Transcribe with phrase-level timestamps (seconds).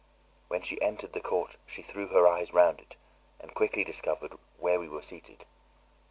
[0.47, 2.95] When she entered the court she threw her eyes round it
[3.39, 5.45] and quickly discovered where we were seated.